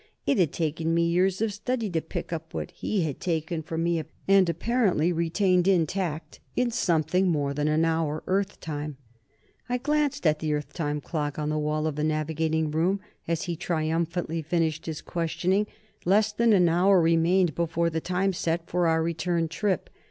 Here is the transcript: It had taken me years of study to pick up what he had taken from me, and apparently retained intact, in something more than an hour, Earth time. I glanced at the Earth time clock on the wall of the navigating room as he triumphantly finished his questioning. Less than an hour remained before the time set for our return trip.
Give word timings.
It 0.25 0.39
had 0.39 0.51
taken 0.51 0.95
me 0.95 1.07
years 1.07 1.41
of 1.43 1.53
study 1.53 1.87
to 1.91 2.01
pick 2.01 2.33
up 2.33 2.55
what 2.55 2.71
he 2.71 3.03
had 3.03 3.19
taken 3.19 3.61
from 3.61 3.83
me, 3.83 4.03
and 4.27 4.49
apparently 4.49 5.13
retained 5.13 5.67
intact, 5.67 6.39
in 6.55 6.71
something 6.71 7.27
more 7.27 7.53
than 7.53 7.67
an 7.67 7.85
hour, 7.85 8.23
Earth 8.25 8.59
time. 8.59 8.97
I 9.69 9.77
glanced 9.77 10.25
at 10.25 10.39
the 10.39 10.55
Earth 10.55 10.73
time 10.73 11.01
clock 11.01 11.37
on 11.37 11.49
the 11.49 11.59
wall 11.59 11.85
of 11.85 11.97
the 11.97 12.03
navigating 12.03 12.71
room 12.71 12.99
as 13.27 13.43
he 13.43 13.55
triumphantly 13.55 14.41
finished 14.41 14.87
his 14.87 15.01
questioning. 15.01 15.67
Less 16.03 16.31
than 16.31 16.51
an 16.51 16.67
hour 16.67 16.99
remained 16.99 17.53
before 17.53 17.91
the 17.91 18.01
time 18.01 18.33
set 18.33 18.67
for 18.67 18.87
our 18.87 19.03
return 19.03 19.47
trip. 19.47 19.87